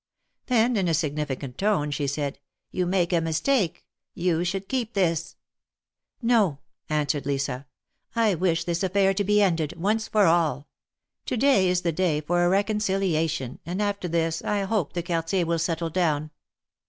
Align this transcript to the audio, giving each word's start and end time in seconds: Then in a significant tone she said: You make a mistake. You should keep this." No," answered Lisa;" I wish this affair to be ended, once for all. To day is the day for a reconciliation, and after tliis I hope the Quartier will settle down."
Then 0.47 0.77
in 0.77 0.87
a 0.87 0.95
significant 0.95 1.59
tone 1.59 1.91
she 1.91 2.07
said: 2.07 2.39
You 2.71 2.87
make 2.87 3.13
a 3.13 3.21
mistake. 3.21 3.85
You 4.15 4.43
should 4.43 4.67
keep 4.67 4.95
this." 4.95 5.35
No," 6.23 6.57
answered 6.89 7.27
Lisa;" 7.27 7.67
I 8.15 8.33
wish 8.33 8.63
this 8.63 8.81
affair 8.81 9.13
to 9.13 9.23
be 9.23 9.43
ended, 9.43 9.75
once 9.79 10.07
for 10.07 10.25
all. 10.25 10.67
To 11.27 11.37
day 11.37 11.69
is 11.69 11.81
the 11.81 11.91
day 11.91 12.19
for 12.19 12.43
a 12.43 12.49
reconciliation, 12.49 13.59
and 13.63 13.79
after 13.79 14.09
tliis 14.09 14.43
I 14.43 14.63
hope 14.63 14.93
the 14.93 15.03
Quartier 15.03 15.45
will 15.45 15.59
settle 15.59 15.91
down." 15.91 16.31